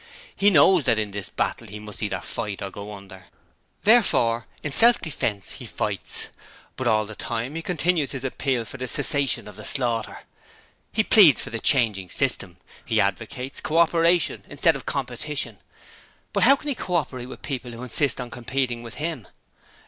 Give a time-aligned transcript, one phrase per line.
[0.35, 3.25] He knows that in this battle he must either fight or go under.
[3.83, 6.29] Therefore, in self defiance, he fights;
[6.75, 10.21] but all the time he continues his appeal for the cessation of the slaughter.
[10.91, 12.57] He pleads for the changing of the system.
[12.83, 15.59] He advocates Co operation instead of Competition:
[16.33, 19.27] but how can he co operate with people who insist on competing with him?